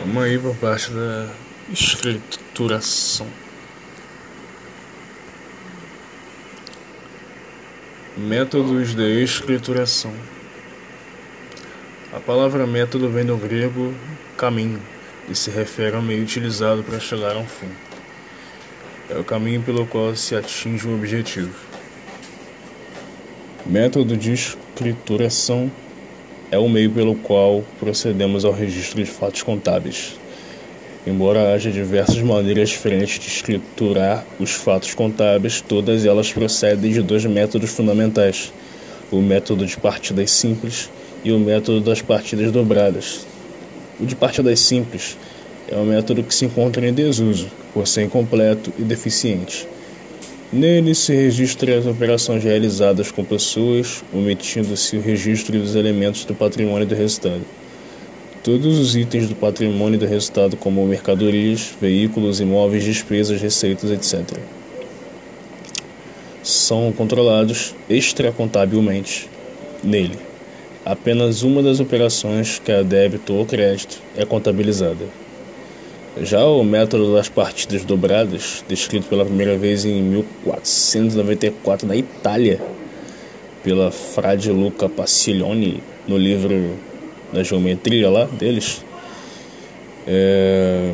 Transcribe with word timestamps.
Vamos 0.00 0.22
aí 0.22 0.38
por 0.38 0.56
parte 0.56 0.90
da 0.90 1.28
escrituração. 1.70 3.26
Métodos 8.16 8.94
de 8.94 9.22
escrituração. 9.22 10.12
A 12.12 12.18
palavra 12.18 12.66
método 12.66 13.10
vem 13.10 13.24
do 13.24 13.36
grego 13.36 13.94
caminho 14.36 14.80
e 15.28 15.34
se 15.34 15.50
refere 15.50 15.94
ao 15.94 16.02
meio 16.02 16.22
utilizado 16.22 16.82
para 16.82 16.98
chegar 16.98 17.36
a 17.36 17.38
um 17.38 17.46
fim. 17.46 17.70
É 19.10 19.18
o 19.18 19.24
caminho 19.24 19.62
pelo 19.62 19.86
qual 19.86 20.16
se 20.16 20.34
atinge 20.34 20.88
um 20.88 20.94
objetivo. 20.94 21.54
Método 23.66 24.16
de 24.16 24.32
escrituração 24.32 25.70
é 26.50 26.58
o 26.58 26.68
meio 26.68 26.90
pelo 26.90 27.14
qual 27.14 27.64
procedemos 27.78 28.44
ao 28.44 28.52
registro 28.52 29.02
de 29.02 29.10
fatos 29.10 29.42
contábeis. 29.42 30.18
Embora 31.06 31.54
haja 31.54 31.70
diversas 31.70 32.20
maneiras 32.20 32.68
diferentes 32.68 33.18
de 33.18 33.28
escriturar 33.28 34.24
os 34.38 34.50
fatos 34.50 34.92
contábeis, 34.92 35.60
todas 35.60 36.04
elas 36.04 36.32
procedem 36.32 36.92
de 36.92 37.00
dois 37.00 37.24
métodos 37.24 37.70
fundamentais: 37.70 38.52
o 39.10 39.20
método 39.20 39.64
de 39.64 39.76
partidas 39.76 40.30
simples 40.30 40.90
e 41.24 41.32
o 41.32 41.38
método 41.38 41.80
das 41.80 42.02
partidas 42.02 42.52
dobradas. 42.52 43.26
O 43.98 44.04
de 44.04 44.14
partidas 44.14 44.60
simples 44.60 45.16
é 45.68 45.76
um 45.76 45.84
método 45.84 46.22
que 46.22 46.34
se 46.34 46.44
encontra 46.44 46.86
em 46.86 46.92
desuso, 46.92 47.48
por 47.72 47.86
ser 47.86 48.02
incompleto 48.02 48.72
e 48.78 48.82
deficiente. 48.82 49.66
Nele 50.52 50.96
se 50.96 51.14
registra 51.14 51.78
as 51.78 51.86
operações 51.86 52.42
realizadas 52.42 53.12
com 53.12 53.24
pessoas, 53.24 54.02
omitindo-se 54.12 54.96
o 54.96 55.00
registro 55.00 55.56
dos 55.56 55.76
elementos 55.76 56.24
do 56.24 56.34
patrimônio 56.34 56.84
do 56.84 56.94
resultado. 56.96 57.42
Todos 58.42 58.76
os 58.76 58.96
itens 58.96 59.28
do 59.28 59.36
patrimônio 59.36 59.96
do 59.96 60.06
resultado, 60.06 60.56
como 60.56 60.84
mercadorias, 60.84 61.72
veículos, 61.80 62.40
imóveis, 62.40 62.82
despesas, 62.82 63.40
receitas, 63.40 63.92
etc., 63.92 64.38
são 66.42 66.90
controlados 66.90 67.72
extracontabilmente 67.88 69.28
nele. 69.84 70.18
Apenas 70.84 71.44
uma 71.44 71.62
das 71.62 71.78
operações, 71.78 72.58
que 72.58 72.72
é 72.72 72.82
débito 72.82 73.34
ou 73.34 73.46
crédito, 73.46 74.02
é 74.16 74.24
contabilizada. 74.24 75.04
Já 76.18 76.44
o 76.44 76.64
método 76.64 77.14
das 77.14 77.28
partidas 77.28 77.84
dobradas, 77.84 78.64
descrito 78.68 79.06
pela 79.06 79.24
primeira 79.24 79.56
vez 79.56 79.84
em 79.84 80.02
1494 80.02 81.86
na 81.86 81.94
Itália, 81.94 82.60
pela 83.62 83.92
Frade 83.92 84.50
Luca 84.50 84.88
Paciglione, 84.88 85.80
no 86.08 86.18
livro 86.18 86.74
da 87.32 87.44
geometria 87.44 88.10
lá 88.10 88.24
deles, 88.24 88.84
é, 90.04 90.92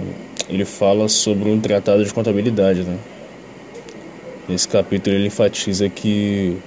ele 0.50 0.67
fala 0.67 1.09
sobre 1.09 1.48
um 1.48 1.59
tratado 1.59 2.05
de 2.05 2.12
contabilidade. 2.12 2.83
Né? 2.83 2.98
Nesse 4.47 4.69
capítulo 4.69 5.17
ele 5.17 5.28
enfatiza 5.28 5.89
que 5.89 6.59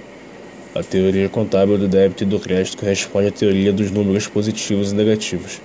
a 0.74 0.82
teoria 0.82 1.28
contábil 1.28 1.78
do 1.78 1.86
débito 1.86 2.24
e 2.24 2.26
do 2.26 2.40
crédito 2.40 2.78
corresponde 2.78 3.28
à 3.28 3.30
teoria 3.30 3.72
dos 3.72 3.92
números 3.92 4.26
positivos 4.26 4.90
e 4.90 4.94
negativos 4.96 5.60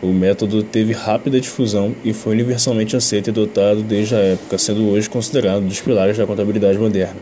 o 0.00 0.08
método 0.08 0.62
teve 0.62 0.92
rápida 0.92 1.40
difusão 1.40 1.94
e 2.04 2.12
foi 2.12 2.34
universalmente 2.34 2.96
aceito 2.96 3.28
e 3.28 3.30
adotado 3.30 3.82
desde 3.82 4.14
a 4.14 4.18
época, 4.18 4.56
sendo 4.56 4.88
hoje 4.88 5.10
considerado 5.10 5.62
um 5.62 5.66
dos 5.66 5.80
pilares 5.80 6.16
da 6.16 6.26
contabilidade 6.26 6.78
moderna. 6.78 7.16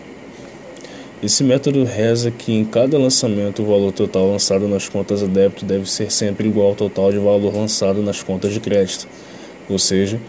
Esse 1.23 1.43
método 1.43 1.85
reza 1.85 2.31
que 2.31 2.53
em 2.53 2.67
cada 2.67 2.99
lançamento 2.99 3.63
o 3.63 3.67
valor 3.67 3.93
total 3.93 4.31
lançado 4.31 4.69
nas 4.69 4.87
contas 4.89 5.23
a 5.23 5.27
débito 5.27 5.65
deve 5.65 5.91
ser 5.91 6.13
sempre 6.13 6.47
igual 6.47 6.69
ao 6.69 6.75
total 6.75 7.11
de 7.11 7.17
valor 7.17 7.55
lançado 7.55 8.03
nas 8.03 8.23
contas 8.23 8.53
de 8.53 8.61
crédito, 8.61 9.09
ou 9.71 9.79
seja, 9.79 10.21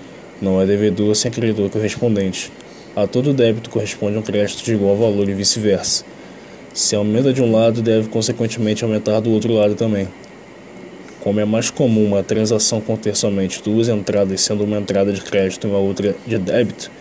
não 0.41 0.61
é 0.61 0.65
devedor 0.65 1.13
sem 1.15 1.29
credor 1.29 1.69
correspondente. 1.69 2.49
A 2.95 3.05
todo 3.05 3.33
débito 3.33 3.69
corresponde 3.69 4.17
um 4.17 4.21
crédito 4.21 4.63
de 4.63 4.73
igual 4.73 4.95
valor 4.95 5.27
e 5.27 5.33
vice-versa. 5.33 6.05
Se 6.73 6.95
aumenta 6.95 7.33
de 7.33 7.41
um 7.41 7.51
lado, 7.51 7.81
deve 7.81 8.07
consequentemente 8.07 8.85
aumentar 8.85 9.19
do 9.19 9.31
outro 9.31 9.51
lado 9.53 9.75
também. 9.75 10.07
Como 11.21 11.39
é 11.39 11.45
mais 11.45 11.69
comum 11.69 12.05
uma 12.05 12.23
transação 12.23 12.79
conter 12.79 13.15
somente 13.15 13.61
duas 13.61 13.89
entradas, 13.89 14.41
sendo 14.41 14.63
uma 14.63 14.77
entrada 14.77 15.11
de 15.11 15.21
crédito 15.21 15.67
e 15.67 15.69
uma 15.69 15.79
outra 15.79 16.15
de 16.25 16.37
débito 16.37 16.91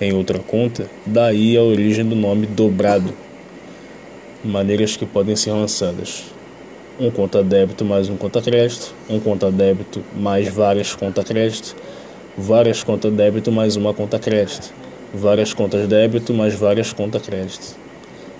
em 0.00 0.12
outra 0.12 0.38
conta, 0.38 0.88
daí 1.04 1.56
a 1.56 1.62
origem 1.62 2.04
do 2.04 2.14
nome 2.14 2.46
dobrado. 2.46 3.12
Maneiras 4.44 4.96
que 4.96 5.06
podem 5.06 5.36
ser 5.36 5.52
lançadas: 5.52 6.24
um 6.98 7.10
conta 7.10 7.42
débito 7.42 7.84
mais 7.84 8.08
um 8.08 8.16
conta 8.16 8.40
crédito, 8.40 8.94
um 9.08 9.18
conta 9.20 9.50
débito 9.50 10.02
mais 10.14 10.48
várias 10.48 10.94
conta 10.94 11.22
crédito, 11.22 11.74
várias 12.36 12.82
conta 12.82 13.10
débito 13.10 13.50
mais 13.50 13.76
uma 13.76 13.92
conta 13.92 14.18
crédito, 14.18 14.72
várias 15.12 15.52
contas 15.52 15.86
débito 15.86 16.32
mais 16.32 16.54
várias 16.54 16.92
conta 16.92 17.20
crédito. 17.20 17.76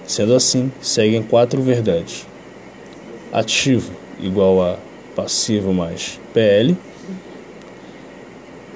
Sendo 0.07 0.35
assim, 0.35 0.71
seguem 0.81 1.23
quatro 1.23 1.61
verdades: 1.63 2.27
ativo 3.33 3.93
igual 4.21 4.63
a 4.63 4.77
passivo 5.17 5.73
mais 5.73 6.21
PL, 6.35 6.77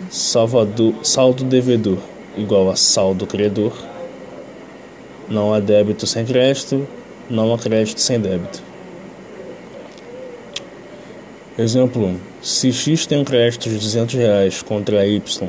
salvador, 0.09 0.95
saldo 1.05 1.45
devedor 1.45 1.99
igual 2.37 2.71
a 2.71 2.77
saldo 2.77 3.27
credor, 3.27 3.73
não 5.29 5.53
há 5.53 5.61
débito 5.61 6.07
sem 6.07 6.25
crédito, 6.25 6.89
não 7.29 7.53
há 7.53 7.59
crédito 7.59 8.01
sem 8.01 8.19
débito. 8.19 8.63
Exemplo 11.59 12.07
1. 12.07 12.17
Se 12.43 12.73
X 12.73 13.05
tem 13.05 13.19
um 13.19 13.25
crédito 13.25 13.69
de 13.69 13.77
200 13.77 14.15
reais 14.15 14.63
contra 14.63 15.07
Y, 15.07 15.49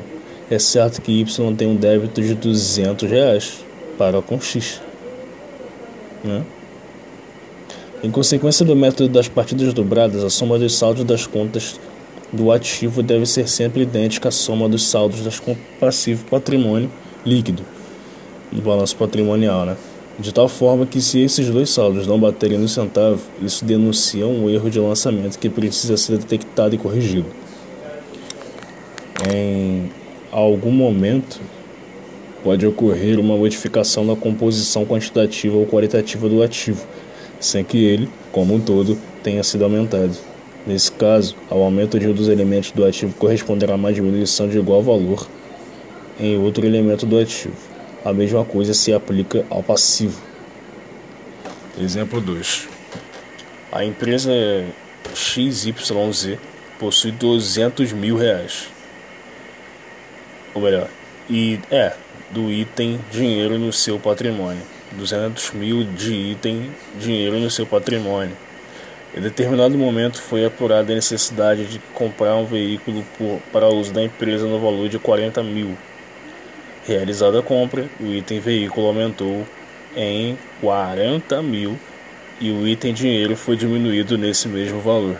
é 0.50 0.58
certo 0.58 1.00
que 1.00 1.20
Y 1.20 1.56
tem 1.56 1.66
um 1.66 1.74
débito 1.74 2.20
de 2.20 2.34
200 2.34 3.10
reais 3.10 3.64
para 3.96 4.20
com 4.20 4.38
X. 4.38 4.82
Né? 6.22 6.44
Em 8.02 8.10
consequência 8.10 8.66
do 8.66 8.74
método 8.74 9.08
das 9.08 9.28
partidas 9.28 9.72
dobradas, 9.72 10.24
a 10.24 10.30
soma 10.30 10.58
dos 10.58 10.74
saldos 10.74 11.04
das 11.04 11.24
contas 11.24 11.78
do 12.32 12.50
ativo 12.50 13.00
deve 13.00 13.24
ser 13.26 13.48
sempre 13.48 13.82
idêntica 13.82 14.28
à 14.28 14.32
soma 14.32 14.68
dos 14.68 14.84
saldos 14.84 15.20
das 15.20 15.38
contas 15.38 15.62
passivo 15.78 16.24
patrimônio 16.24 16.90
líquido 17.24 17.62
no 18.50 18.60
balanço 18.60 18.96
patrimonial, 18.96 19.64
né? 19.64 19.76
De 20.18 20.34
tal 20.34 20.48
forma 20.48 20.84
que 20.84 21.00
se 21.00 21.20
esses 21.20 21.48
dois 21.48 21.70
saldos 21.70 22.04
não 22.04 22.18
baterem 22.18 22.58
no 22.58 22.68
centavo, 22.68 23.20
isso 23.40 23.64
denuncia 23.64 24.26
um 24.26 24.50
erro 24.50 24.68
de 24.68 24.80
lançamento 24.80 25.38
que 25.38 25.48
precisa 25.48 25.96
ser 25.96 26.18
detectado 26.18 26.74
e 26.74 26.78
corrigido. 26.78 27.26
Em 29.32 29.90
algum 30.32 30.72
momento 30.72 31.40
pode 32.42 32.66
ocorrer 32.66 33.20
uma 33.20 33.36
modificação 33.36 34.04
na 34.04 34.16
composição 34.16 34.84
quantitativa 34.84 35.56
ou 35.56 35.66
qualitativa 35.66 36.28
do 36.28 36.42
ativo 36.42 36.84
sem 37.42 37.64
que 37.64 37.84
ele, 37.84 38.08
como 38.30 38.54
um 38.54 38.60
todo, 38.60 38.96
tenha 39.22 39.42
sido 39.42 39.64
aumentado. 39.64 40.16
Nesse 40.66 40.92
caso, 40.92 41.36
ao 41.50 41.60
aumento 41.60 41.98
de 41.98 42.08
um 42.08 42.12
dos 42.12 42.28
elementos 42.28 42.70
do 42.70 42.84
ativo 42.84 43.12
corresponderá 43.18 43.74
uma 43.74 43.92
diminuição 43.92 44.48
de 44.48 44.58
igual 44.58 44.80
valor 44.82 45.26
em 46.20 46.38
outro 46.38 46.64
elemento 46.64 47.04
do 47.04 47.18
ativo. 47.18 47.56
A 48.04 48.12
mesma 48.12 48.44
coisa 48.44 48.72
se 48.72 48.92
aplica 48.92 49.44
ao 49.50 49.62
passivo. 49.62 50.20
Exemplo 51.80 52.20
2. 52.20 52.68
A 53.72 53.84
empresa 53.84 54.30
XYZ 55.14 56.38
possui 56.78 57.10
200 57.10 57.92
mil 57.92 58.16
reais. 58.16 58.68
Ou 60.54 60.62
melhor, 60.62 60.88
e 61.28 61.58
é 61.70 61.92
do 62.30 62.50
item 62.50 63.00
dinheiro 63.10 63.58
no 63.58 63.72
seu 63.72 63.98
patrimônio. 63.98 64.62
200 64.92 65.52
mil 65.52 65.84
de 65.84 66.12
item 66.12 66.70
dinheiro 66.98 67.38
no 67.38 67.50
seu 67.50 67.66
patrimônio. 67.66 68.36
Em 69.14 69.20
determinado 69.20 69.76
momento 69.76 70.20
foi 70.20 70.44
apurada 70.44 70.92
a 70.92 70.94
necessidade 70.94 71.66
de 71.66 71.78
comprar 71.92 72.34
um 72.36 72.46
veículo 72.46 73.04
por, 73.18 73.40
para 73.52 73.68
uso 73.68 73.92
da 73.92 74.02
empresa 74.02 74.46
no 74.46 74.58
valor 74.58 74.88
de 74.88 74.98
40 74.98 75.42
mil. 75.42 75.76
Realizada 76.86 77.38
a 77.38 77.42
compra, 77.42 77.86
o 78.00 78.06
item 78.06 78.40
veículo 78.40 78.86
aumentou 78.86 79.46
em 79.94 80.38
40 80.60 81.42
mil 81.42 81.78
e 82.40 82.50
o 82.50 82.66
item 82.66 82.94
dinheiro 82.94 83.36
foi 83.36 83.56
diminuído 83.56 84.16
nesse 84.16 84.48
mesmo 84.48 84.80
valor. 84.80 85.18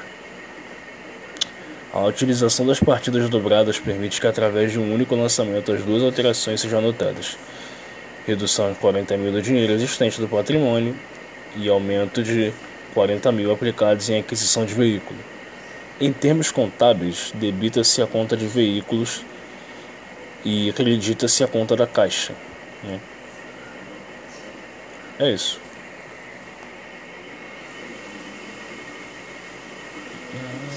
A 1.93 2.03
utilização 2.07 2.67
das 2.67 2.81
partidas 2.81 3.29
dobradas 3.29 3.79
permite 3.79 4.19
que, 4.19 4.27
através 4.27 4.73
de 4.73 4.79
um 4.79 4.95
único 4.95 5.15
lançamento, 5.15 5.71
as 5.71 5.83
duas 5.83 6.03
alterações 6.03 6.63
sejam 6.63 6.79
anotadas 6.79 7.37
redução 8.27 8.73
de 8.73 8.79
40 8.79 9.17
mil 9.17 9.33
do 9.33 9.43
dinheiro 9.43 9.73
existente 9.73 10.21
do 10.21 10.29
patrimônio 10.29 10.97
e 11.57 11.69
aumento 11.69 12.23
de 12.23 12.53
40 12.95 13.33
mil 13.33 13.53
aplicados 13.53 14.09
em 14.09 14.19
aquisição 14.19 14.65
de 14.65 14.75
veículo. 14.75 15.19
Em 16.01 16.13
termos 16.13 16.51
contábeis, 16.51 17.33
debita-se 17.35 18.03
a 18.03 18.07
conta 18.07 18.37
de 18.37 18.47
veículos 18.47 19.25
e 20.45 20.69
acredita-se 20.69 21.45
a 21.45 21.49
conta 21.49 21.77
da 21.77 21.87
caixa. 21.87 22.35
Né? 22.83 23.01
É 25.19 25.31
isso. 25.31 25.61
Hum. 30.35 30.72